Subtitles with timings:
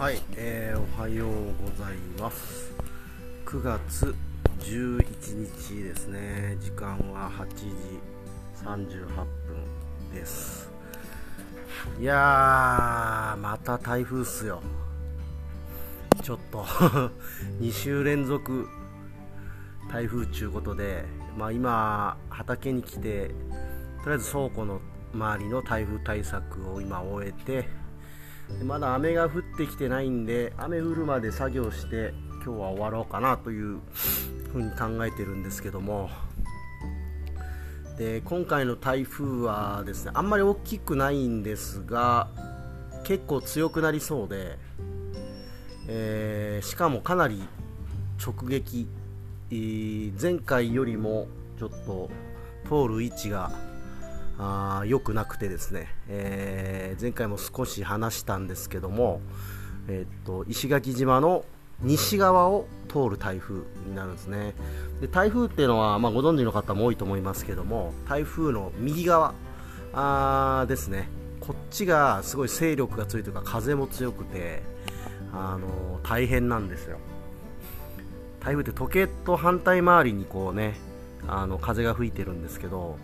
[0.00, 1.30] はい、えー、おはよう
[1.62, 2.72] ございます。
[3.44, 4.14] 9月
[4.60, 5.04] 11
[5.68, 6.56] 日ですね。
[6.58, 7.66] 時間は8時
[8.64, 9.26] 38分
[10.14, 10.70] です。
[12.00, 14.62] いやーまた台風っすよ。
[16.22, 16.62] ちょっと
[17.60, 18.70] 2週連続
[19.92, 21.04] 台風ちゅうことで、
[21.36, 23.34] まあ、今畑に来て
[24.02, 24.80] とりあえず倉庫の
[25.12, 27.79] 周りの台風対策を今終えて
[28.64, 32.12] まだ雨が降ってきてないんで雨降るまで作業して
[32.44, 33.78] 今日は終わろうかなという
[34.52, 36.10] ふうに考えてるんですけども。
[37.98, 42.28] で今回の台風はですねあんまり大きくないんですが
[43.04, 44.56] 結構強くなりそうで、
[45.86, 47.42] えー、しかもかなり
[48.24, 48.86] 直撃、
[49.50, 51.26] 前回よりも
[51.58, 52.10] ちょっと
[52.64, 53.50] 通る位置が
[54.42, 59.20] あ良くなくてですね、えー、前回も少し話したんですけども、
[59.86, 61.44] えー、っと石垣島の
[61.82, 64.54] 西側を通る台風になるんですね。
[65.02, 69.34] で台風っていうのは、まあ、ご存知の方も多いと思いますけども台風の右側
[69.92, 71.08] あですね。
[71.40, 74.62] こっちがすごい勢力が強いというか風も強くて、
[75.34, 76.96] あのー、大変なんですよ。
[78.40, 80.76] 台風って時計と反対回りにこうね
[81.28, 82.96] あの風が吹いてるんですけど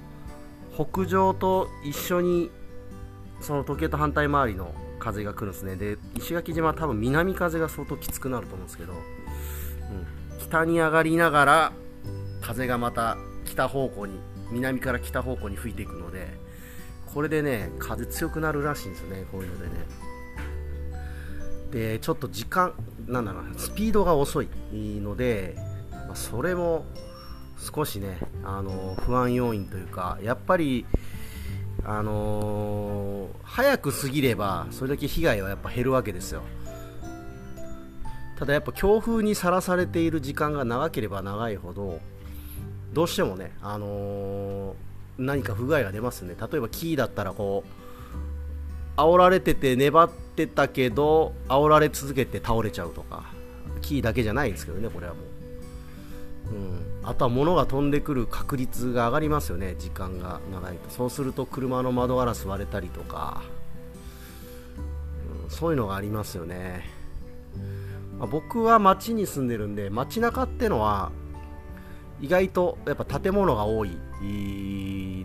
[0.77, 2.50] 北上と一緒に
[3.41, 5.77] その時計と反対回りの風が来るんですね。
[5.77, 11.72] で石垣島は多分南風が相当きつくなると思うんですけど、うん、北に上がりながら
[12.42, 14.19] 風がまた北方向に
[14.50, 16.28] 南から北方向に吹いていくので
[17.14, 19.72] これでね風強くなるらしいんですよねこういうのでね。
[21.70, 22.74] でちょっと時間
[23.06, 25.56] なんだろうスピードが遅いので、
[26.08, 26.86] ま、それも
[27.59, 30.85] 少しねあの不安要因というかやっぱり
[31.89, 36.43] あの、早く過ぎればそれだけ被害はやっぱ減るわけですよ。
[38.37, 42.00] ただやっぱ強風にさらされている時間が長ければ長いほど
[42.93, 44.75] どうしてもね、あのー、
[45.16, 46.34] 何か不具合が出ますね。
[46.39, 47.65] 例えばキーだったらこ
[48.97, 53.25] う煽られてて粘ってたけど煽られ続けて倒れちゃうとか
[53.81, 55.25] キーだけじゃないんですけどねこれはもう、
[57.06, 59.77] あとは物が飛んでくる確率が上がりますよね。
[59.78, 60.91] 時間が長いと。
[60.91, 63.43] そうすると車の窓ガラス割れたりとか、
[65.45, 66.83] うん、そういうのがありますよね、
[68.19, 71.12] まあ、僕は街に住んでるんで街中ってのは
[72.21, 73.97] 意外とやっぱ建物が多い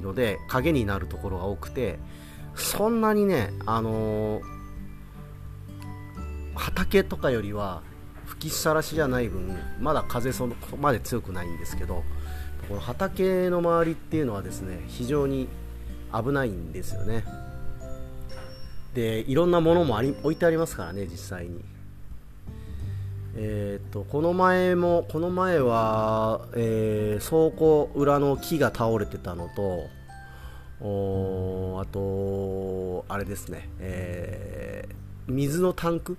[0.04, 1.98] ので影になるところが多くて
[2.54, 4.44] そんなにねあのー、
[6.54, 7.82] 畑とかよりは
[8.42, 12.04] 吹きさらしじゃない分まだ風そこまで強くないんですけど
[12.68, 15.48] この畑の周りっていうのはですね非常に
[16.12, 17.24] 危ないんですよね。
[18.96, 21.64] でいろんなものもあり置いてありますからね実際に。
[23.34, 29.88] えーと、この前もこの前は、えー、倉庫裏の木が倒れてたのと
[31.80, 36.18] あとあれですね、えー、水のタンク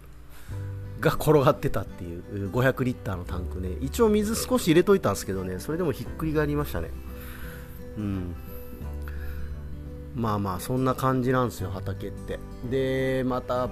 [1.03, 3.71] が転がってたっていう500リッターのタンクね。
[3.81, 5.59] 一応水少し入れといたんですけどね。
[5.59, 6.91] それでもひっくり返りましたね。
[7.99, 8.35] うん。
[10.15, 12.39] まあまあそんな感じなんですよ畑って。
[12.71, 13.69] でまた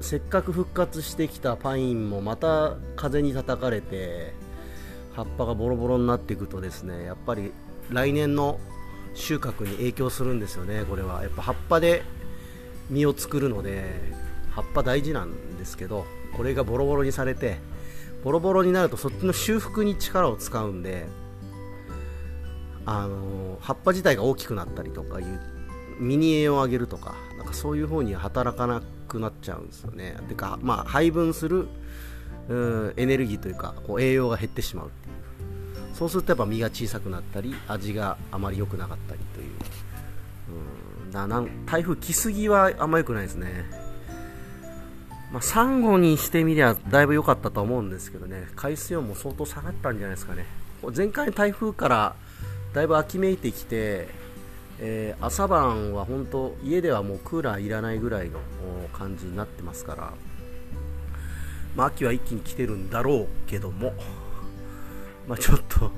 [0.00, 4.34] せっかく復活してきたパインもまた風に叩かれて
[5.14, 7.52] 葉っぱがボロボロになっていくとですねやっぱり
[7.90, 8.58] 来年の
[9.14, 11.22] 収穫に影響するんですよねこれは。
[11.22, 12.02] やっぱ葉っぱで
[12.90, 16.06] 実を作るので葉っぱ大事なんですけど
[16.36, 17.58] これがボロボロにされて
[18.22, 21.06] ボロボロになるとそっちの修復に力を使うんで
[22.86, 25.40] あの葉っぱ自体が大きくなったりとかいう
[25.98, 30.16] ミニ栄養を上げるとかなんかそういう方に働かなくなっちゃうんですよね。
[30.28, 31.68] てかまあ配分する
[32.48, 35.14] うんエネルギーというかこう栄養が減ってしまうっていう。
[35.94, 39.46] そうするとやっぱ身が小さくなったり味があまり良くなかったりという。
[41.06, 43.83] うんだな台風来すぎはあんま良くないですね。
[45.34, 48.46] まあ、サンゴにしてみりゃだいぶ良かったと思うんですけどね。
[48.54, 50.46] 海水温も相当下がったんじゃないですかね。
[50.96, 52.14] 前回台風から
[52.72, 54.06] だいぶ秋めいてきて、
[54.78, 58.38] えー、朝晩は本当家ではもうクーラーいらないぐらいの
[58.92, 60.12] 感じになってますから、
[61.74, 63.92] まあ、秋は一気に来てるんだろうけども、
[65.26, 65.90] まあ、ちょっと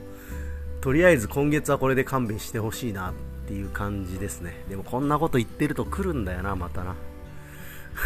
[0.81, 3.13] とりあえず今月はこれで勘弁してほしいなっ
[3.47, 4.65] ていう感じですね。
[4.71, 6.95] でもこんなこと言ってると来るんだよなまたな。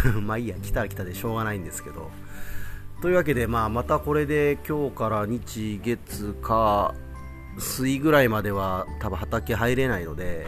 [0.22, 2.10] まあいいや、来たら来たでしょうがないんですけど。
[3.02, 6.94] というわけで、まあ、またこれで今日から日、月、火、
[7.58, 10.46] 水ぐらいまでは多分畑入れないので、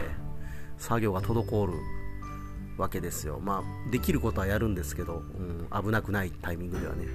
[0.77, 1.73] 作業が滞る
[2.77, 3.39] わけですよ。
[3.41, 7.07] まあ、できることはやるんですけど、うん、危なくないタイミングではね。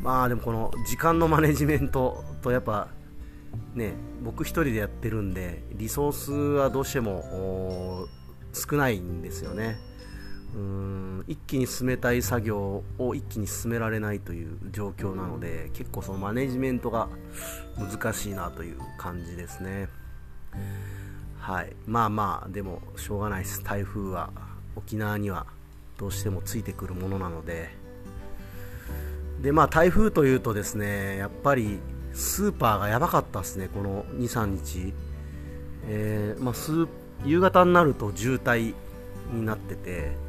[0.00, 2.88] まあでもこの時間のマネジメントとやっぱ
[3.74, 8.06] ね、僕1人でやってるんで、リソースはどうしても
[8.52, 9.78] 少ないんですよね。
[10.54, 17.08] うん一気に進めたい作業を一気に進められないという状況なので結構そのマネジメントが
[17.76, 19.88] 難しいなという感じですね。
[21.40, 21.74] はい。
[21.86, 23.64] まあまあでもしょうがないです。
[23.64, 24.30] 台風は
[24.76, 25.46] 沖縄には
[25.98, 27.70] どうしてもついてくるものなので。
[29.42, 31.80] でまあ台風というとですねやっぱり
[32.12, 33.68] スーパーがやばかったですね。
[33.68, 34.94] この23日、
[35.88, 36.54] えー、まあ、
[37.24, 38.74] 夕方になると渋滞
[39.32, 40.23] になってて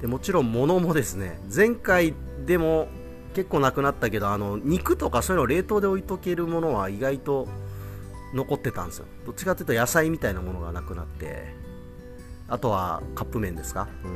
[0.00, 2.14] でもちろん物もですね前回
[2.46, 2.88] でも
[3.34, 7.48] 結構なくなったけどあの肉とかそういうの冷凍で置いとけるものは意外と
[8.34, 9.06] 残ってたんですよ。
[9.26, 11.54] どっちかというと野菜みたいなものがなくなって
[12.48, 14.08] あとはカップ麺ですか、う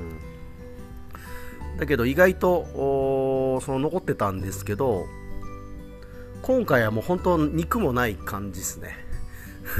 [1.76, 5.06] ん、だけど意外とその残ってたんですけど
[6.42, 8.96] 今回はもう本当肉もない感じですね。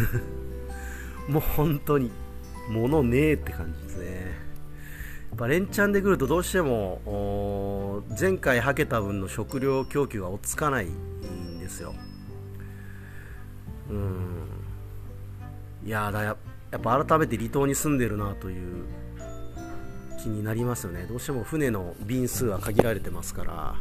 [1.28, 2.10] もう本当に
[2.70, 4.44] 物ねえって感じですね。
[5.34, 11.92] っぱ連チャンで来るとどうしても前回はけた分の食料供給が追っつかないんですよ。
[13.90, 14.48] うん。
[15.84, 16.36] いやだや
[16.70, 18.84] やっぱ改めて離島に住んでるなという
[20.22, 21.04] 気になりますよね。
[21.06, 23.74] どうしても船の便数は限られてますから。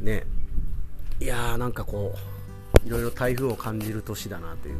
[0.00, 0.24] ね。
[1.20, 2.14] いやーなんかこ
[2.84, 4.76] ういろいろ台風を感じる年だなという。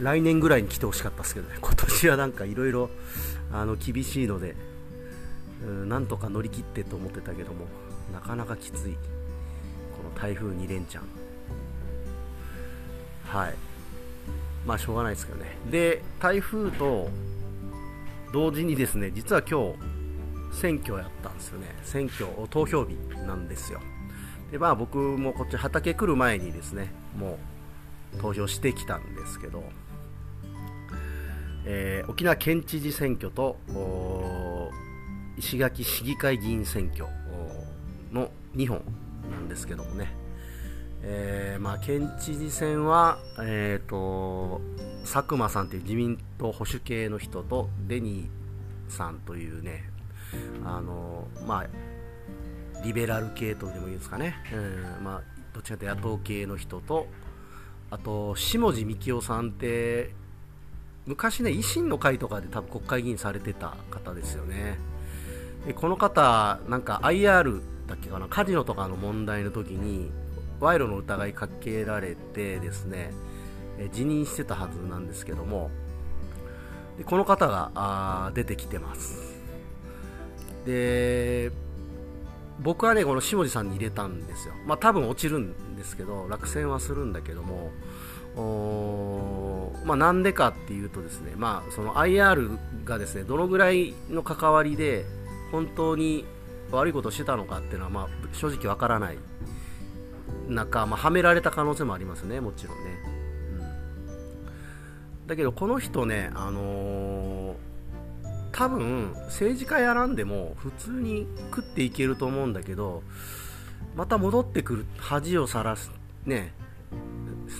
[0.00, 2.90] 来年ぐらいに来てほしかったですけどね、 今年はなんかいろいろ
[3.78, 4.56] 厳しいので、
[5.66, 7.66] うん、なんとか乗り切ってと思ってたけども、
[8.12, 8.98] なかなかきつい、こ
[10.02, 11.04] の台風2連チャン。
[13.26, 13.54] はい。
[14.66, 15.56] まあしょうがないですけどね。
[15.70, 17.08] で、台風と
[18.32, 20.00] 同時にですね、実は今日、
[20.52, 21.66] 選挙やったんですよね。
[21.84, 22.96] 選挙、投票日
[23.26, 23.80] なんですよ。
[24.50, 27.59] で、まあ僕もこっち畑来る前にですね、もう
[28.18, 29.64] 投票してきたんですけど、
[31.64, 33.58] えー、沖縄県知事選挙と
[35.36, 37.06] 石垣市議会議員選挙
[38.12, 38.82] の2本
[39.30, 40.12] なんですけどもね、
[41.02, 44.60] えーまあ、県知事選は、えーと、
[45.02, 49.84] 佐久間さんという自民党保守系の人とデニーさんというね
[50.64, 51.66] あの、まあ、
[52.84, 55.22] リベラル系とでもいいですかね、えーまあ、
[55.54, 57.06] どっちかというと野党系の人と
[57.90, 60.10] あと下地幹夫さんって
[61.06, 64.78] 昔ね維新の会とかで多分国会議員されてた方ですよね。
[65.66, 70.10] でこの方なんか IR だっけかなカジノとかの問題の時に
[70.60, 73.12] 賄賂の疑いかけられてですね
[73.92, 75.70] 辞任してたはずなんですけども。
[76.98, 79.40] でこの方が出てきてます。
[80.66, 81.50] で
[82.62, 84.54] 僕はねこの下地さんに入れたんですよ。
[84.66, 87.70] まあ多分落ちるんですけど落選はするんだけども。
[88.36, 95.04] おまあ、なんでかっていうとですね、まあ、その IR がですねどのぐらいの関わりで
[95.50, 96.24] 本当に
[96.70, 99.18] 悪いことをしてたのかっていうのは、まあ、正直わからない。
[100.48, 102.84] 中、まあ、はめられた可能性もありますね、もちろんね。
[105.22, 107.19] うん、だけど、この人ね、あのー、
[108.52, 113.02] 多分政治家やらんでも普通に食っていけると思うんだけど、
[113.96, 115.90] また戻ってくる恥をさらす、
[116.24, 116.52] ね、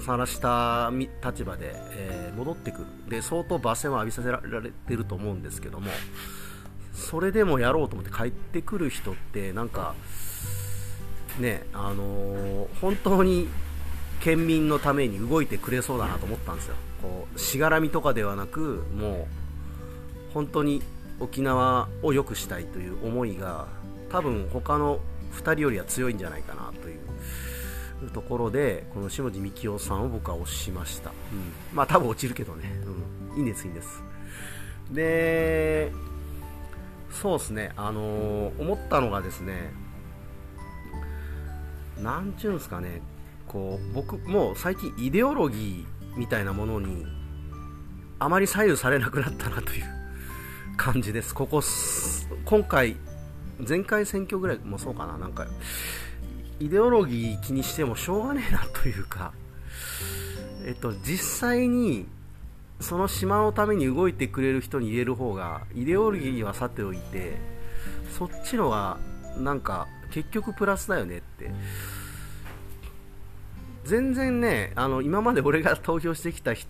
[0.06, 0.90] 晒した
[1.24, 2.86] 立場で、えー、戻ってくる。
[3.08, 5.90] で相当罵声を浴びさせられてると思うんですけども
[6.92, 9.94] それでもやろうと思って帰ってくる人ってなんか
[11.38, 13.48] ねあのー、本当に
[14.20, 16.74] 県民のために動いてくれそうだなと思ったんですよ。
[17.02, 19.26] こうしがらみとかではなくもう
[20.32, 20.82] 本当に
[21.18, 23.66] 沖縄を良くしたいという思いが
[24.10, 25.00] 多分他の
[25.34, 26.96] 2人よりは強いんじゃないかなとい
[28.04, 32.72] うところでこの下地幹夫さんを僕は推しました、うん、まあ多分落ちるけどね、
[33.32, 34.02] うん、いいんですいいんです。
[34.90, 35.92] で
[37.10, 37.72] そうですね。
[37.76, 39.72] あのー、思ったのがですね
[42.00, 43.02] なんちゅうんですかね。
[43.46, 47.04] こう僕もう最近イデオロギーみたいなものに
[48.18, 49.99] あまり左右されなくなったなという。
[50.80, 51.34] 感じです。
[51.34, 51.60] ここ
[52.46, 52.96] 今回
[53.68, 55.18] 前回選挙ぐらいもそうかな。
[55.18, 55.46] なんか
[56.58, 59.34] イデオロギー気にしてもしょうがねえなというか、
[60.64, 62.06] えっと、実際に
[62.80, 67.36] その島のために動いてくれる人に入れる方がイデオロギーはさておいて
[68.16, 68.96] そっちのが
[69.36, 71.50] なんか結局プラスだよねって。
[73.84, 76.68] 全然ねあの今まで俺が投票してきた人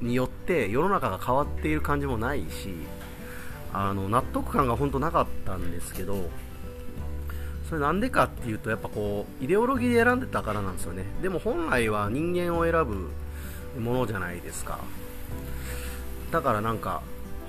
[0.00, 2.74] によって世の中が変わっている感じもないし
[3.72, 6.28] あの納得感が本当なかったんですけど
[7.68, 11.04] それなんでかっていうとやっぱこうイデオロギーで選んでたからなんですよね。
[11.22, 13.10] でも本来は人間を選ぶ
[13.80, 14.78] ものじゃないですか。
[16.30, 17.02] だからなんか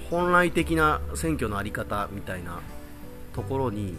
[0.09, 2.61] 本来的な選挙の在り方みたいな
[3.33, 3.97] ところに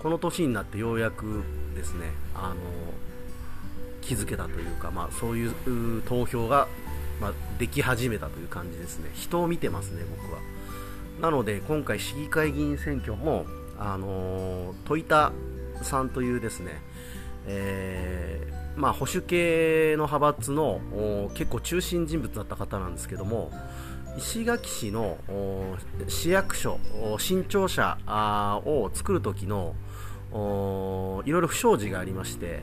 [0.00, 1.42] この年になってようやく
[1.74, 2.54] ですねあの
[4.04, 6.68] 気づけたというか、まあ、そういう投票が、
[7.20, 9.10] まあ、でき始めたという感じですね。
[9.14, 10.40] 人を見てますね僕は。
[11.20, 13.46] なので今回市議会議員選挙も
[13.78, 15.32] あの戸板
[15.82, 16.82] さんというですね、
[17.46, 20.80] えー、まあ、保守系の派閥の
[21.34, 23.52] 結構中心人物だった方なんですけども
[24.16, 25.18] 石垣市の
[26.08, 26.78] 市役所
[27.18, 27.98] 新庁舎
[28.64, 29.74] を作る時の
[31.24, 32.62] いろいろ不祥事がありまして、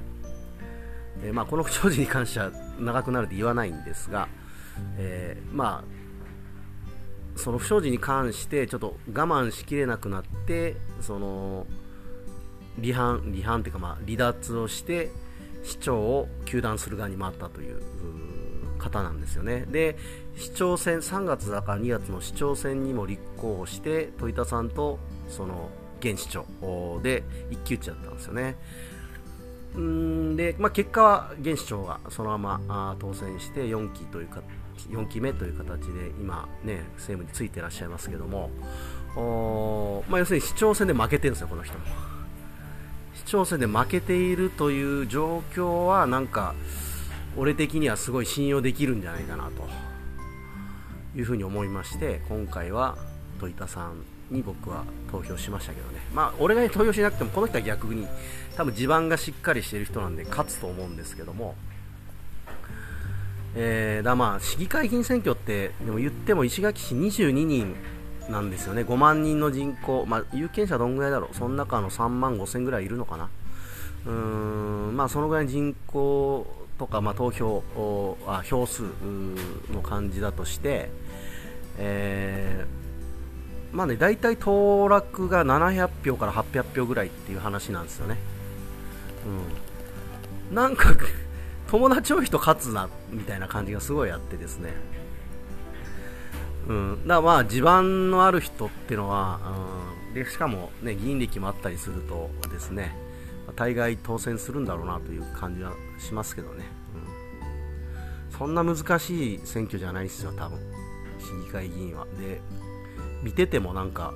[1.24, 4.28] えー、まあ、この不祥事に関しては長くなると言わないんですが、
[4.98, 11.66] えー、まあその不祥事に関してちょっと我慢しきれなくなってその
[12.82, 15.10] 離反離反というかまあ離脱をして
[15.64, 17.82] 市長を糾弾する側に回ったという
[18.78, 19.66] 方なんですよね。
[19.70, 19.96] で
[20.36, 25.70] 市長選3月だから2月の市長選にも立候補して戸板さんとその
[26.00, 26.46] 現市長
[27.02, 28.58] で一騎打ちだったんですよね。
[29.78, 34.42] んで、まあ、結果は現市長がそのまま当選して4期というか
[34.90, 38.50] 4期目という形で今、ね、政務についてらっしゃいますけども、
[39.16, 41.86] おまあ、要するに市長選で負けてるんですよ、この人も。
[43.14, 46.56] 市長選で負けているという状況は、なんか、
[47.38, 49.52] 俺的にはすごい信用できるんじゃないかなと
[51.18, 52.98] いうふうに思いまして、今回は
[53.40, 58.08] 戸板さんに僕は投票しましたけどね、まあ、俺が投票しなくても、この人は逆に、
[58.56, 61.56] 多分地盤がしっかりしている人なんで勝つと思うんですけども、
[63.56, 67.76] えー、だまあ市議会議員選挙ってでも言っても石垣市22人
[68.30, 68.84] なんですよね。
[68.84, 71.36] 5万人の人口、まあ、有権者どんぐらいだろう。
[71.36, 73.30] その中の3万5千ぐらいいるのかな。
[74.06, 74.96] うーん。
[74.96, 77.64] まあそのぐらい人口とか、まあ、投票
[78.26, 78.84] あ票数
[79.72, 80.90] の感じだとして、
[81.78, 88.18] えー、まあね大体当落が700票から800票ぐらいっていう話なんですよね。
[90.50, 90.56] うん。
[90.56, 90.96] なんか
[91.72, 94.74] 友達多い人勝つなみたいな感じがすごいあってですね、
[96.68, 99.40] うん、だからまあ地盤のある人っていうのは、
[100.10, 102.94] うん、でしかも、ね、議員歴もあったりするとですね
[103.56, 106.66] 大概当選するんだろうなという感じはしますけどね、
[108.30, 110.60] うん、そんな難しい選挙じゃないですよ多分。
[111.22, 112.06] 市議会議員は。
[112.20, 112.42] で
[113.24, 114.14] 見ててもなんか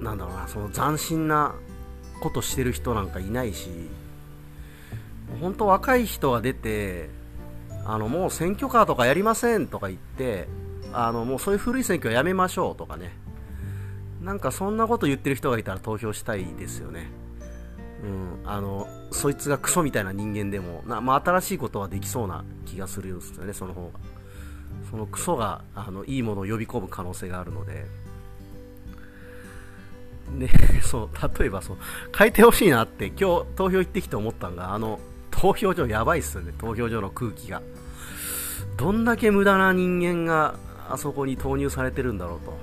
[0.00, 1.54] なんだろうなその斬新な
[2.20, 3.68] ことしてる人なんかいないし
[5.40, 7.10] 本当若い人が出て
[7.84, 10.48] あのもう選挙カーとかやりませんとか言って
[10.92, 13.12] あのもうそういう古い選挙はやめましょうとかね
[14.20, 17.10] なんかそんなこと言ってる人がいたら投票したいですよね。
[18.02, 23.98] うん、あのそいつがクソみたいな人間でもな、まあ、新しいことはできそうな気がするんですよね、その方が。
[24.90, 27.86] そのクソがあのいいものを呼び込む可能性があるので。
[30.38, 30.48] で、
[30.82, 31.76] そう、例えばそう、
[32.16, 35.00] 変えてほしいなって、今日投票行ってきて思ったのが、あの、
[35.40, 37.62] 投票所やばいっすよね、投票所の空気が。
[38.76, 40.56] どんだけ無駄な人間が
[40.86, 42.58] あそこに投入されてるんだろうと。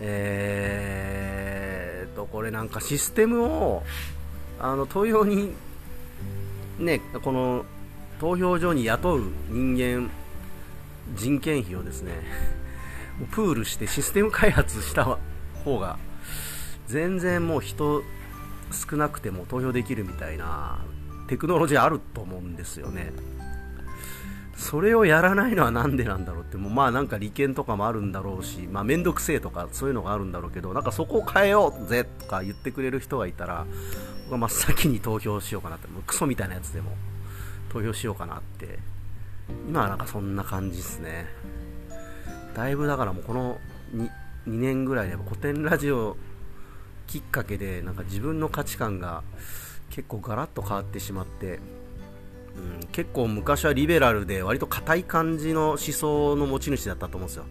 [0.00, 3.82] えーと、これなんかシステムを、
[4.58, 5.52] あの、投票に、
[6.78, 7.66] ね、この、
[8.18, 10.10] 投票所に雇う人間、
[11.14, 12.12] 人件費をですね、
[13.32, 15.18] プールしてシステム開発した
[15.62, 15.98] 方が、
[16.86, 18.02] 全然もう人
[18.70, 20.78] 少なくても投票できるみたいな
[21.32, 23.10] テクノロジーあると思うんですよね。
[24.54, 33.64] それをやらないのはなんでなんだろうって、もうまあなんか利権とかもあるんだろうし、まあめんどくせえとかそういうのがあるんだろうけど、なんかそこを変えようぜとか言ってくれる人がいたら、
[34.24, 36.90] 僕は真っ先に投票しようかなって、もうクソみたいなやつでも
[37.70, 38.78] 投票しようかなって、
[39.66, 41.24] 今はなんかそんな感じですね。
[42.54, 43.58] だいぶだからもうこの
[43.94, 44.10] 2, 2
[44.60, 46.18] 年ぐらいで古典ラジオ
[47.06, 49.22] きっかけでなんか自分の価値観が
[49.92, 51.60] 結構ガラッと変わってしまって、
[52.56, 57.44] うん、結構昔はリベラルで割と硬い感じの思想の持ち主だったと思うんですよ。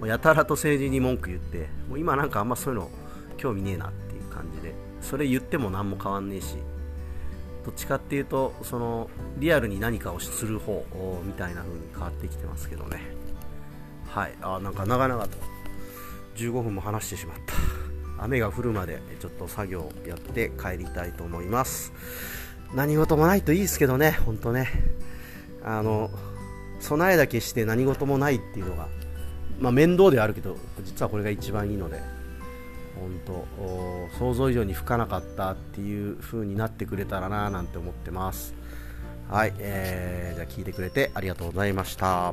[0.00, 2.90] もうやたらと政治に文句言ってもう今なんかあんまそういうの
[3.36, 6.56] 興味ねえなっていう感じでそれ言っても何も変わんねえし
[7.64, 10.84] どっちかっていうとそのリアルに何かをする方
[11.24, 13.00] みたいな風に変わってきてますけどね。
[14.08, 14.34] はい。
[14.42, 15.38] あなんか長々と
[16.36, 17.85] 15分も話してしまった。
[18.18, 21.92] 雨が降るまでちょっと作業やって帰りたいと思います。
[22.74, 24.68] 何事もないといいですけどね本当ね。
[25.64, 26.10] あの
[26.80, 28.88] 備えだけして何事もないっていうのが、
[29.60, 32.00] まあ、面倒ではあるけど実はこれが一番いいので
[32.94, 38.54] 本当想像以上に吹かなかったっていう風になってくれたらななんて思ってます。
[39.28, 42.32] はい、えー、じゃあ聞いてくれてありがとうございました。